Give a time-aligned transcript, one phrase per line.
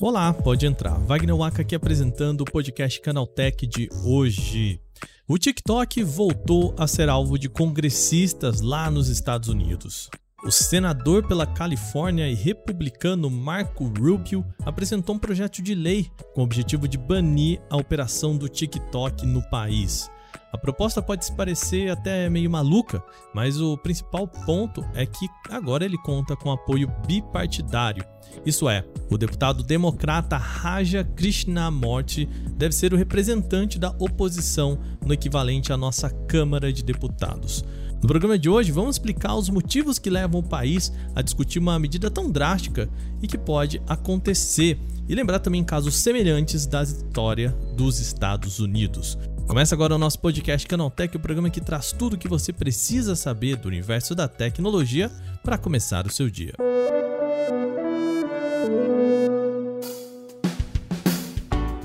[0.00, 0.98] Olá, pode entrar.
[1.00, 4.80] Wagner Waka aqui apresentando o podcast Canaltech de hoje.
[5.28, 10.08] O TikTok voltou a ser alvo de congressistas lá nos Estados Unidos.
[10.44, 16.44] O senador pela Califórnia e republicano Marco Rubio apresentou um projeto de lei com o
[16.44, 20.08] objetivo de banir a operação do TikTok no país.
[20.50, 23.02] A proposta pode parecer até meio maluca,
[23.34, 28.04] mas o principal ponto é que agora ele conta com apoio bipartidário.
[28.46, 32.26] Isso é, o deputado democrata Raja Krishnamurti
[32.56, 37.62] deve ser o representante da oposição no equivalente à nossa Câmara de Deputados.
[38.00, 41.78] No programa de hoje, vamos explicar os motivos que levam o país a discutir uma
[41.78, 42.88] medida tão drástica
[43.20, 49.18] e que pode acontecer, e lembrar também casos semelhantes da história dos Estados Unidos.
[49.48, 53.16] Começa agora o nosso podcast Canaltech, o programa que traz tudo o que você precisa
[53.16, 55.10] saber do universo da tecnologia
[55.42, 56.52] para começar o seu dia.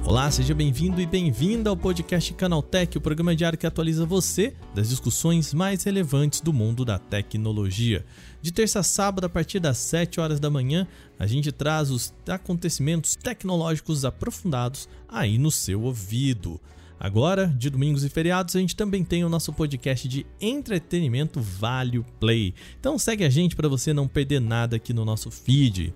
[0.05, 4.89] Olá, seja bem-vindo e bem-vinda ao podcast Canaltech, o programa diário que atualiza você das
[4.89, 8.05] discussões mais relevantes do mundo da tecnologia.
[8.41, 10.85] De terça a sábado, a partir das 7 horas da manhã,
[11.17, 16.59] a gente traz os acontecimentos tecnológicos aprofundados aí no seu ouvido.
[16.99, 22.03] Agora, de domingos e feriados, a gente também tem o nosso podcast de entretenimento Vale
[22.19, 22.53] Play.
[22.79, 25.93] Então segue a gente para você não perder nada aqui no nosso feed.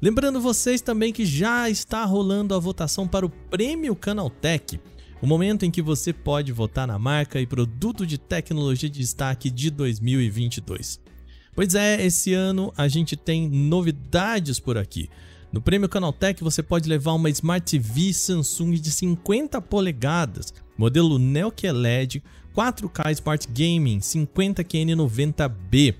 [0.00, 4.78] Lembrando vocês também que já está rolando a votação para o Prêmio Canaltech,
[5.22, 9.50] o momento em que você pode votar na marca e produto de tecnologia de destaque
[9.50, 11.00] de 2022.
[11.54, 15.08] Pois é, esse ano a gente tem novidades por aqui.
[15.52, 21.52] No Prêmio Canaltech você pode levar uma Smart TV Samsung de 50 polegadas, modelo Neo
[21.52, 22.22] QLED,
[22.54, 25.94] 4K Smart Gaming 50QN90B.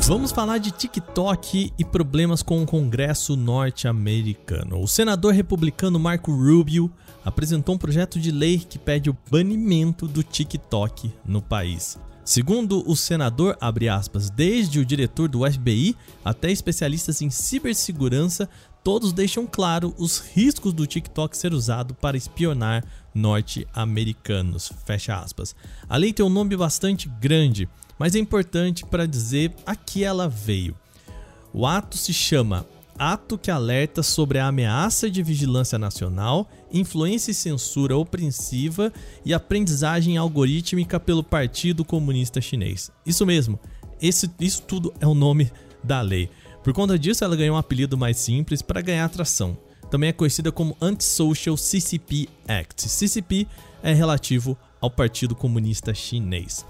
[0.10, 4.82] Vamos falar de TikTok e problemas com o Congresso norte-americano.
[4.82, 6.92] O senador republicano Marco Rubio
[7.24, 12.00] apresentou um projeto de lei que pede o banimento do TikTok no país.
[12.26, 15.96] Segundo o senador, aspas, desde o diretor do FBI
[16.26, 18.50] até especialistas em cibersegurança,
[18.84, 22.84] todos deixam claro os riscos do TikTok ser usado para espionar
[23.14, 24.74] norte-americanos.
[24.88, 25.56] Fecha aspas.
[25.88, 30.28] A lei tem um nome bastante grande mas é importante para dizer a que ela
[30.28, 30.76] veio.
[31.54, 32.66] O ato se chama
[33.00, 38.92] Ato que alerta sobre a ameaça de vigilância nacional, influência e censura opressiva
[39.24, 42.92] e aprendizagem algorítmica pelo Partido Comunista Chinês.
[43.06, 43.58] Isso mesmo,
[44.02, 45.50] esse, isso tudo é o nome
[45.82, 46.30] da lei.
[46.62, 49.58] Por conta disso, ela ganhou um apelido mais simples para ganhar atração.
[49.90, 52.90] Também é conhecida como Anti-Social CCP Act.
[52.90, 53.48] CCP
[53.82, 56.66] é relativo ao Partido Comunista Chinês.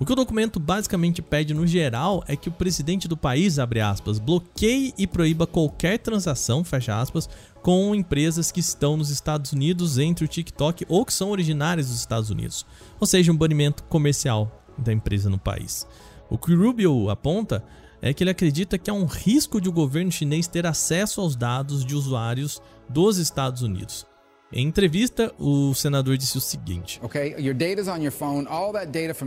[0.00, 4.18] O que o documento basicamente pede no geral é que o presidente do país, aspas,
[4.18, 7.28] bloqueie e proíba qualquer transação, aspas,
[7.62, 12.00] com empresas que estão nos Estados Unidos entre o TikTok ou que são originárias dos
[12.00, 12.66] Estados Unidos,
[12.98, 15.86] ou seja, um banimento comercial da empresa no país.
[16.28, 17.62] O que Rubio aponta
[18.00, 21.36] é que ele acredita que há um risco de o governo chinês ter acesso aos
[21.36, 24.04] dados de usuários dos Estados Unidos.
[24.52, 27.00] Em entrevista, o senador disse o seguinte: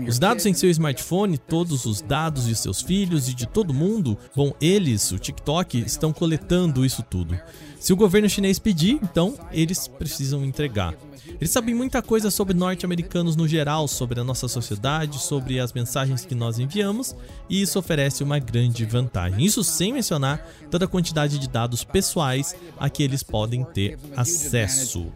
[0.08, 4.18] Os dados em seu smartphone, todos os dados de seus filhos e de todo mundo,
[4.36, 7.40] bom, eles, o TikTok, estão coletando isso tudo.
[7.80, 10.94] Se o governo chinês pedir, então eles precisam entregar.
[11.40, 16.26] Eles sabem muita coisa sobre norte-americanos no geral, sobre a nossa sociedade, sobre as mensagens
[16.26, 17.16] que nós enviamos,
[17.50, 19.44] e isso oferece uma grande vantagem.
[19.44, 25.08] Isso sem mencionar toda a quantidade de dados pessoais a que eles podem ter acesso.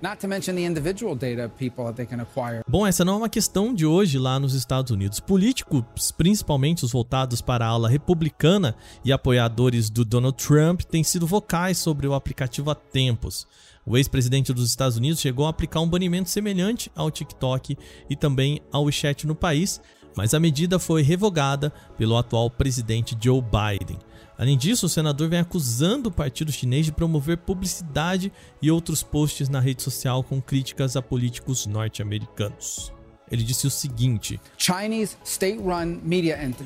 [2.68, 5.20] Bom, essa não é uma questão de hoje lá nos Estados Unidos.
[5.20, 11.28] Políticos, principalmente os voltados para a ala republicana e apoiadores do Donald Trump, têm sido
[11.28, 13.48] vocais sobre o aplicativo há tempos.
[13.90, 17.76] O ex-presidente dos Estados Unidos chegou a aplicar um banimento semelhante ao TikTok
[18.08, 19.82] e também ao WeChat no país,
[20.16, 23.98] mas a medida foi revogada pelo atual presidente Joe Biden.
[24.38, 28.32] Além disso, o senador vem acusando o partido chinês de promover publicidade
[28.62, 32.99] e outros posts na rede social com críticas a políticos norte-americanos.
[33.32, 34.40] Ele disse o seguinte: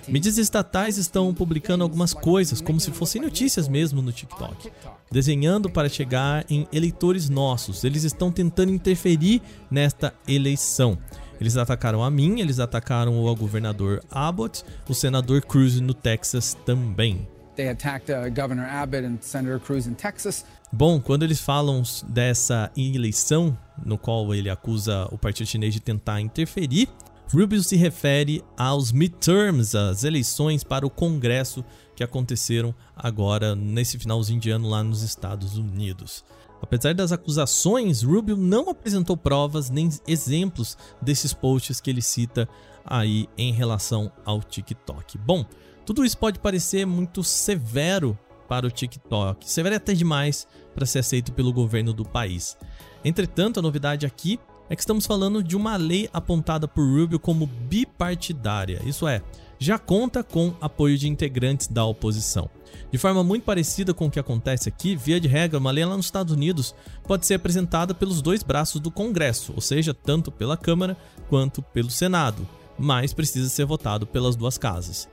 [0.07, 4.71] Mídias estatais estão publicando algumas coisas como se fossem notícias mesmo no TikTok,
[5.11, 7.83] desenhando para chegar em eleitores nossos.
[7.83, 10.97] Eles estão tentando interferir nesta eleição.
[11.39, 17.27] Eles atacaram a mim, eles atacaram o governador Abbott, o senador Cruz no Texas também.
[17.55, 20.45] They attacked uh, Governor Abbott and Senator Cruz in Texas.
[20.75, 23.55] Bom, quando eles falam dessa eleição,
[23.85, 26.89] no qual ele acusa o Partido Chinês de tentar interferir,
[27.31, 31.63] Rubio se refere aos midterms, as eleições para o Congresso
[31.95, 36.25] que aconteceram agora nesse finalzinho de ano lá nos Estados Unidos.
[36.59, 42.49] Apesar das acusações, Rubio não apresentou provas nem exemplos desses posts que ele cita
[42.83, 45.19] aí em relação ao TikTok.
[45.19, 45.45] Bom,
[45.85, 48.17] tudo isso pode parecer muito severo
[48.53, 52.55] para o TikTok, severo até demais para ser aceito pelo governo do país.
[53.03, 54.39] Entretanto, a novidade aqui
[54.69, 59.23] é que estamos falando de uma lei apontada por Rubio como bipartidária, isso é,
[59.57, 62.47] já conta com apoio de integrantes da oposição.
[62.91, 65.97] De forma muito parecida com o que acontece aqui, via de regra, uma lei lá
[65.97, 66.75] nos Estados Unidos
[67.07, 70.95] pode ser apresentada pelos dois braços do Congresso, ou seja, tanto pela Câmara
[71.27, 72.47] quanto pelo Senado,
[72.77, 75.11] mas precisa ser votado pelas duas casas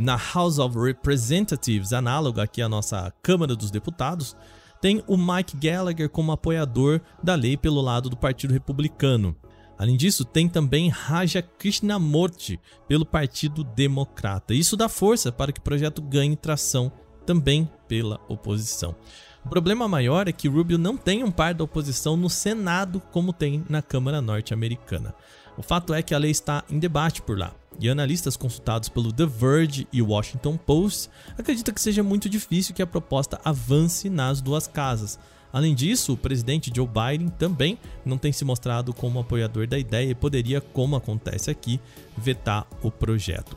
[0.00, 4.34] na House of Representatives, análoga aqui à nossa Câmara dos Deputados,
[4.80, 9.36] tem o Mike Gallagher como apoiador da lei pelo lado do Partido Republicano.
[9.78, 12.58] Além disso, tem também Raja Krishnamurti
[12.88, 14.54] pelo Partido Democrata.
[14.54, 16.90] Isso dá força para que o projeto ganhe tração
[17.26, 18.96] também pela oposição.
[19.44, 23.34] O problema maior é que Rubio não tem um par da oposição no Senado como
[23.34, 25.14] tem na Câmara Norte-Americana.
[25.60, 29.12] O fato é que a lei está em debate por lá, e analistas consultados pelo
[29.12, 34.40] The Verge e Washington Post acreditam que seja muito difícil que a proposta avance nas
[34.40, 35.18] duas casas.
[35.52, 40.08] Além disso, o presidente Joe Biden também não tem se mostrado como apoiador da ideia
[40.10, 41.78] e poderia, como acontece aqui,
[42.16, 43.54] vetar o projeto.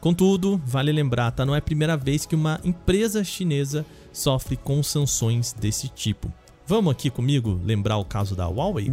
[0.00, 1.44] Contudo, vale lembrar, tá?
[1.44, 6.32] Não é a primeira vez que uma empresa chinesa sofre com sanções desse tipo.
[6.64, 8.86] Vamos aqui comigo lembrar o caso da Huawei?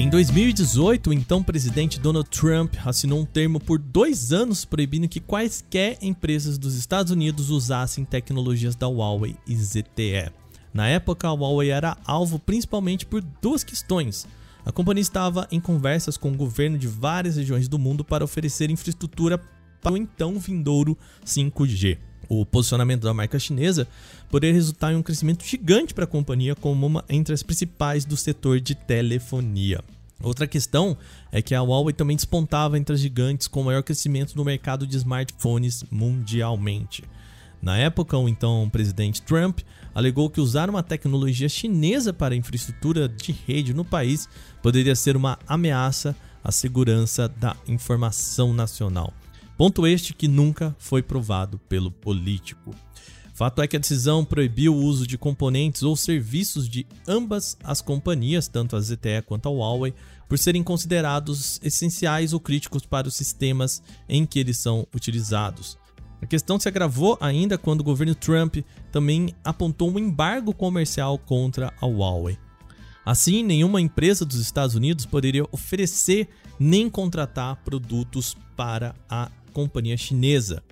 [0.00, 5.20] Em 2018, o então presidente Donald Trump assinou um termo por dois anos proibindo que
[5.20, 10.32] quaisquer empresas dos Estados Unidos usassem tecnologias da Huawei e ZTE.
[10.72, 14.26] Na época, a Huawei era alvo principalmente por duas questões.
[14.64, 18.70] A companhia estava em conversas com o governo de várias regiões do mundo para oferecer
[18.70, 19.38] infraestrutura
[19.82, 21.98] para o então vindouro 5G.
[22.32, 23.88] O posicionamento da marca chinesa
[24.30, 28.16] poderia resultar em um crescimento gigante para a companhia como uma entre as principais do
[28.16, 29.82] setor de telefonia.
[30.22, 30.96] Outra questão
[31.32, 34.96] é que a Huawei também despontava entre as gigantes com maior crescimento no mercado de
[34.96, 37.02] smartphones mundialmente.
[37.60, 39.58] Na época, o então presidente Trump
[39.92, 44.28] alegou que usar uma tecnologia chinesa para infraestrutura de rede no país
[44.62, 46.14] poderia ser uma ameaça
[46.44, 49.12] à segurança da informação nacional.
[49.60, 52.74] Ponto este que nunca foi provado pelo político.
[53.34, 57.82] Fato é que a decisão proibiu o uso de componentes ou serviços de ambas as
[57.82, 59.92] companhias, tanto a ZTE quanto a Huawei,
[60.26, 65.76] por serem considerados essenciais ou críticos para os sistemas em que eles são utilizados.
[66.22, 71.70] A questão se agravou ainda quando o governo Trump também apontou um embargo comercial contra
[71.82, 72.38] a Huawei.
[73.04, 80.62] Assim, nenhuma empresa dos Estados Unidos poderia oferecer nem contratar produtos para a companhia chinesa.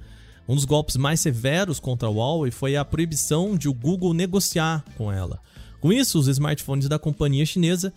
[0.48, 4.82] Um dos golpes mais severos contra a Huawei foi a proibição de o Google negociar
[4.96, 5.38] com ela.
[5.80, 7.92] Com isso, os smartphones da companhia chinesa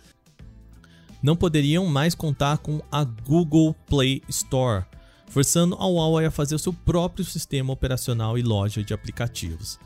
[1.22, 4.84] não poderiam mais contar com a Google Play Store,
[5.28, 9.78] forçando a Huawei a fazer o seu próprio sistema operacional e loja de aplicativos.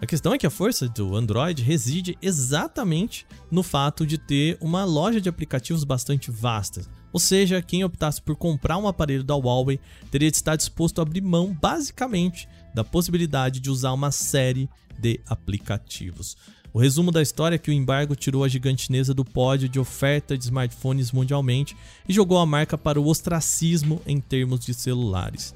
[0.00, 4.84] A questão é que a força do Android reside exatamente no fato de ter uma
[4.84, 9.80] loja de aplicativos bastante vasta, ou seja, quem optasse por comprar um aparelho da Huawei
[10.08, 15.20] teria de estar disposto a abrir mão, basicamente, da possibilidade de usar uma série de
[15.26, 16.36] aplicativos.
[16.72, 19.80] O resumo da história é que o embargo tirou a gigante chinesa do pódio de
[19.80, 21.76] oferta de smartphones mundialmente
[22.08, 25.54] e jogou a marca para o ostracismo em termos de celulares.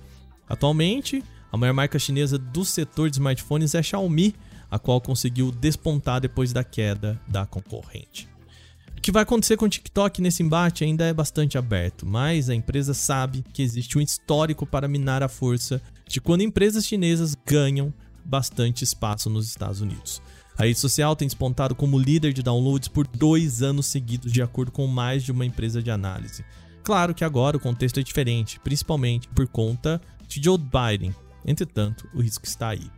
[0.49, 1.23] Atualmente,
[1.53, 4.35] a maior marca chinesa do setor de smartphones é a Xiaomi,
[4.71, 8.27] a qual conseguiu despontar depois da queda da concorrente.
[8.97, 12.55] O que vai acontecer com o TikTok nesse embate ainda é bastante aberto, mas a
[12.55, 17.93] empresa sabe que existe um histórico para minar a força de quando empresas chinesas ganham
[18.25, 20.23] bastante espaço nos Estados Unidos.
[20.57, 24.73] A rede social tem despontado como líder de downloads por dois anos seguidos, de acordo
[24.73, 26.45] com mais de uma empresa de análise.
[26.83, 31.15] Claro que agora o contexto é diferente, principalmente por conta de Joe Biden.
[31.47, 32.91] Entretanto, o risco está aí.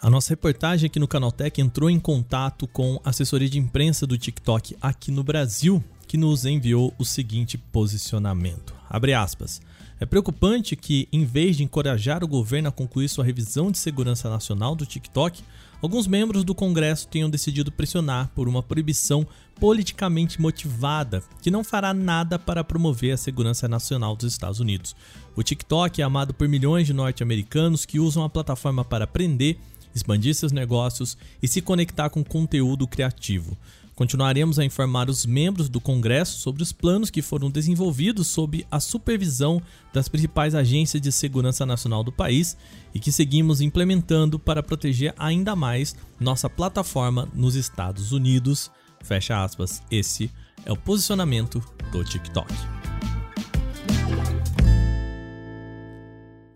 [0.00, 4.16] A nossa reportagem aqui no Canaltech entrou em contato com a assessoria de imprensa do
[4.16, 8.74] TikTok aqui no Brasil, que nos enviou o seguinte posicionamento.
[8.88, 9.60] Abre aspas.
[10.00, 14.30] É preocupante que, em vez de encorajar o governo a concluir sua revisão de segurança
[14.30, 15.42] nacional do TikTok,
[15.82, 19.26] alguns membros do Congresso tenham decidido pressionar por uma proibição
[19.58, 24.94] politicamente motivada que não fará nada para promover a segurança nacional dos Estados Unidos.
[25.36, 29.58] O TikTok é amado por milhões de norte-americanos que usam a plataforma para aprender,
[29.94, 33.56] expandir seus negócios e se conectar com conteúdo criativo.
[33.98, 38.78] Continuaremos a informar os membros do Congresso sobre os planos que foram desenvolvidos sob a
[38.78, 39.60] supervisão
[39.92, 42.56] das principais agências de segurança nacional do país
[42.94, 48.70] e que seguimos implementando para proteger ainda mais nossa plataforma nos Estados Unidos.
[49.02, 49.82] Fecha aspas.
[49.90, 50.30] Esse
[50.64, 52.54] é o posicionamento do TikTok.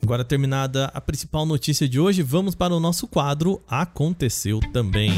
[0.01, 5.11] Agora terminada a principal notícia de hoje, vamos para o nosso quadro Aconteceu também.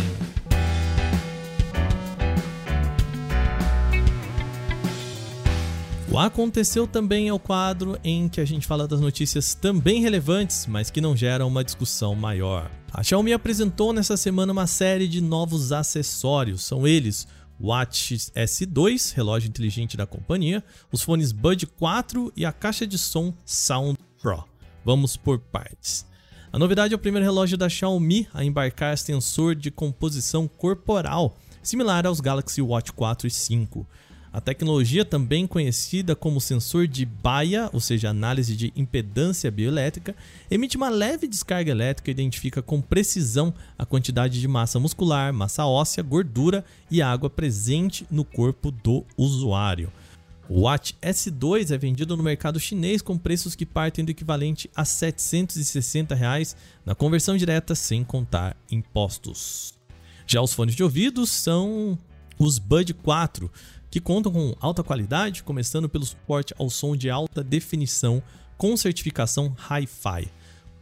[6.14, 10.64] O Aconteceu também é o quadro em que a gente fala das notícias também relevantes,
[10.64, 12.70] mas que não geram uma discussão maior.
[12.92, 16.62] A Xiaomi apresentou nessa semana uma série de novos acessórios.
[16.62, 17.26] São eles
[17.60, 23.34] Watch S2, relógio inteligente da companhia, os fones Bud 4 e a caixa de som
[23.44, 24.44] Sound Pro.
[24.84, 26.06] Vamos por partes.
[26.52, 32.06] A novidade é o primeiro relógio da Xiaomi a embarcar sensor de composição corporal, similar
[32.06, 33.84] aos Galaxy Watch 4 e 5.
[34.34, 40.12] A tecnologia, também conhecida como sensor de Baia, ou seja, análise de impedância bioelétrica,
[40.50, 45.64] emite uma leve descarga elétrica e identifica com precisão a quantidade de massa muscular, massa
[45.64, 49.92] óssea, gordura e água presente no corpo do usuário.
[50.48, 54.84] O Watch S2 é vendido no mercado chinês com preços que partem do equivalente a
[54.84, 59.74] 760 reais na conversão direta sem contar impostos.
[60.26, 61.96] Já os fones de ouvido são
[62.36, 63.48] os Bud 4,
[63.94, 68.20] que contam com alta qualidade, começando pelo suporte ao som de alta definição
[68.58, 70.26] com certificação Hi-Fi.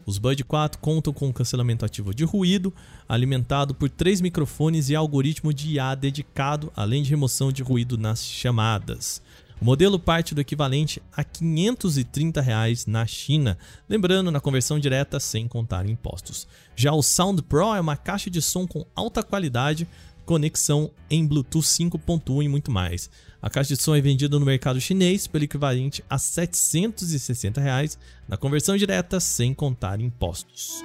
[0.07, 2.73] Os Bud 4 contam com cancelamento ativo de ruído,
[3.07, 8.25] alimentado por três microfones e algoritmo de IA dedicado, além de remoção de ruído nas
[8.25, 9.21] chamadas.
[9.61, 15.47] O modelo parte do equivalente a 530 reais na China, lembrando na conversão direta sem
[15.47, 16.49] contar impostos.
[16.75, 19.87] Já o Sound Pro é uma caixa de som com alta qualidade,
[20.32, 23.10] conexão em Bluetooth 5.1 e muito mais.
[23.42, 28.38] A caixa de som é vendida no mercado chinês pelo equivalente a 760 reais, na
[28.38, 30.80] conversão direta sem contar impostos.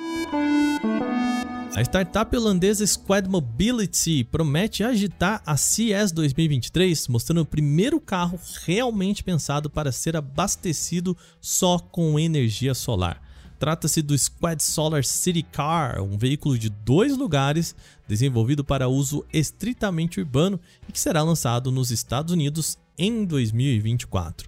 [1.74, 9.24] A startup holandesa Squad Mobility promete agitar a CES 2023, mostrando o primeiro carro realmente
[9.24, 13.22] pensado para ser abastecido só com energia solar.
[13.60, 17.76] Trata-se do Squad Solar City Car, um veículo de dois lugares
[18.08, 24.48] desenvolvido para uso estritamente urbano e que será lançado nos Estados Unidos em 2024.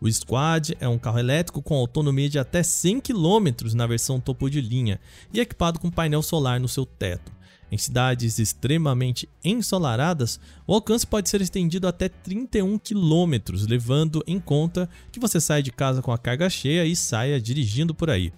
[0.00, 4.48] O Squad é um carro elétrico com autonomia de até 100 km na versão topo
[4.48, 5.00] de linha
[5.32, 7.32] e equipado com painel solar no seu teto.
[7.72, 14.88] Em cidades extremamente ensolaradas, o alcance pode ser estendido até 31 km, levando em conta
[15.10, 18.32] que você sai de casa com a carga cheia e saia dirigindo por aí.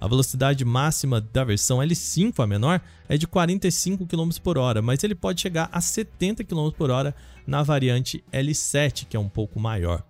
[0.00, 5.04] A velocidade máxima da versão L5, a menor, é de 45 km por hora, mas
[5.04, 7.14] ele pode chegar a 70 km por hora
[7.46, 10.02] na variante L7, que é um pouco maior.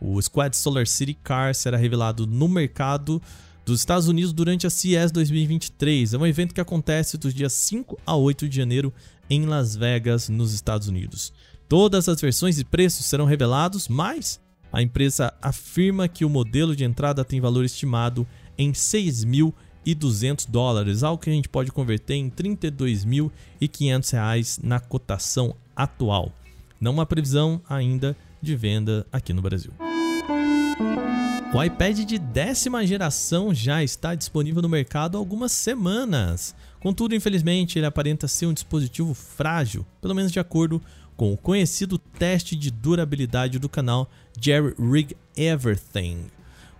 [0.00, 3.22] O Squad Solar City Car será revelado no mercado
[3.64, 6.14] dos Estados Unidos durante a CES 2023.
[6.14, 8.92] É um evento que acontece dos dias 5 a 8 de janeiro
[9.28, 11.32] em Las Vegas, nos Estados Unidos.
[11.68, 14.40] Todas as versões e preços serão revelados, mas
[14.72, 18.26] a empresa afirma que o modelo de entrada tem valor estimado
[18.58, 26.32] em 6.200 dólares, algo que a gente pode converter em 32.500 reais na cotação atual.
[26.80, 29.72] Não há previsão ainda de venda aqui no Brasil.
[31.52, 36.54] O iPad de décima geração já está disponível no mercado há algumas semanas.
[36.78, 40.80] Contudo, infelizmente, ele aparenta ser um dispositivo frágil, pelo menos de acordo
[41.16, 46.26] com o conhecido teste de durabilidade do canal Jerry Rig Everything.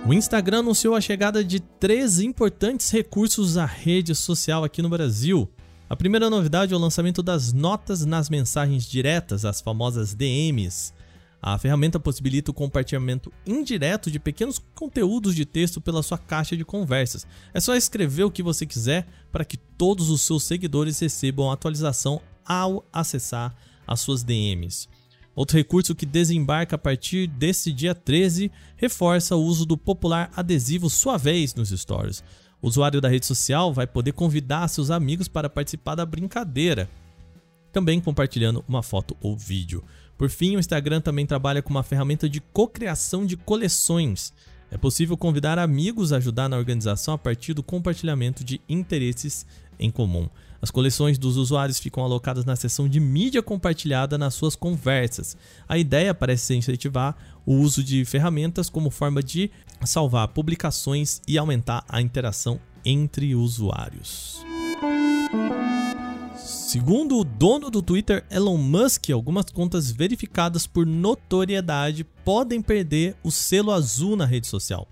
[0.05, 5.49] O Instagram anunciou a chegada de três importantes recursos à rede social aqui no Brasil.
[5.89, 10.93] A primeira novidade é o lançamento das notas nas mensagens diretas, as famosas DMs.
[11.42, 16.64] A ferramenta possibilita o compartilhamento indireto de pequenos conteúdos de texto pela sua caixa de
[16.64, 17.26] conversas.
[17.54, 21.54] É só escrever o que você quiser para que todos os seus seguidores recebam a
[21.54, 23.54] atualização ao acessar
[23.87, 24.88] as suas DMs.
[25.35, 30.90] Outro recurso que desembarca a partir desse dia 13 reforça o uso do popular adesivo
[30.90, 32.23] Sua Vez nos stories.
[32.61, 36.90] O usuário da rede social vai poder convidar seus amigos para participar da brincadeira,
[37.73, 39.83] também compartilhando uma foto ou vídeo.
[40.17, 44.33] Por fim, o Instagram também trabalha com uma ferramenta de cocriação de coleções.
[44.71, 49.47] É possível convidar amigos a ajudar na organização a partir do compartilhamento de interesses
[49.79, 50.29] em comum.
[50.62, 55.37] As coleções dos usuários ficam alocadas na seção de mídia compartilhada nas suas conversas.
[55.67, 59.50] A ideia parece incentivar o uso de ferramentas como forma de
[59.85, 64.45] salvar publicações e aumentar a interação entre usuários.
[66.71, 73.31] Segundo o dono do Twitter, Elon Musk, algumas contas verificadas por notoriedade podem perder o
[73.33, 74.87] selo azul na rede social.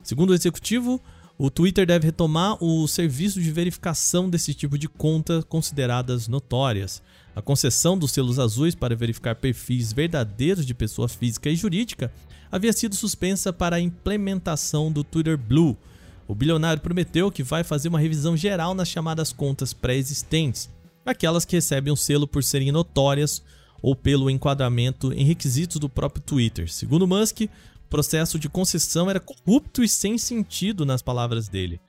[0.00, 1.00] Segundo o executivo,
[1.36, 7.02] o Twitter deve retomar o serviço de verificação desse tipo de conta consideradas notórias.
[7.34, 12.12] A concessão dos selos azuis para verificar perfis verdadeiros de pessoa física e jurídica
[12.48, 15.76] havia sido suspensa para a implementação do Twitter Blue.
[16.28, 20.70] O bilionário prometeu que vai fazer uma revisão geral nas chamadas contas pré-existentes,
[21.04, 23.42] aquelas que recebem o um selo por serem notórias
[23.82, 26.72] ou pelo enquadramento em requisitos do próprio Twitter.
[26.72, 27.42] Segundo Musk,
[27.90, 31.80] processo de concessão era corrupto e sem sentido nas palavras dele.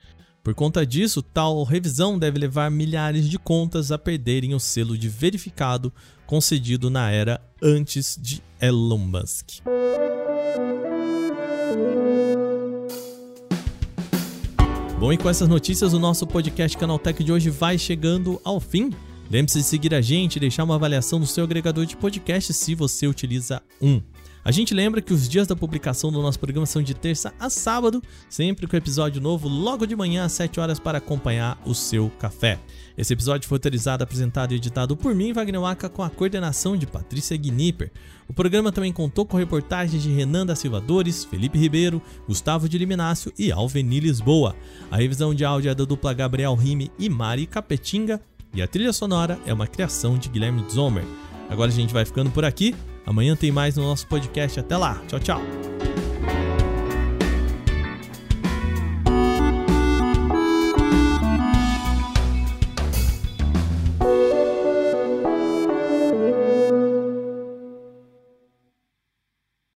[0.43, 5.10] Por conta disso, tal revisão deve levar milhares de contas a perderem o selo de
[5.10, 5.91] verificado
[6.28, 9.62] concedido na era antes de Elon Musk.
[15.06, 18.89] Bom, e com essas notícias, o nosso podcast Canaltech de hoje vai chegando ao fim.
[19.30, 22.74] Lembre-se de seguir a gente e deixar uma avaliação no seu agregador de podcast se
[22.74, 24.02] você utiliza um.
[24.45, 27.49] A gente lembra que os dias da publicação do nosso programa são de terça a
[27.49, 32.12] sábado, sempre com episódio novo logo de manhã às 7 horas para acompanhar o seu
[32.19, 32.60] café.
[32.95, 36.86] Esse episódio foi autorizado, apresentado e editado por mim, Wagner Waka, com a coordenação de
[36.86, 37.91] Patrícia Gnipper.
[38.27, 42.77] O programa também contou com reportagens de Renan da Silva Dores, Felipe Ribeiro, Gustavo de
[42.77, 44.55] Liminácio e Alveni Lisboa.
[44.91, 48.21] A revisão de áudio é da dupla Gabriel Rime e Mari Capetinga
[48.53, 51.03] e a trilha sonora é uma criação de Guilherme Zomer.
[51.49, 52.75] Agora a gente vai ficando por aqui.
[53.06, 54.60] Amanhã tem mais no nosso podcast.
[54.60, 55.02] Até lá.
[55.08, 55.75] Tchau, tchau.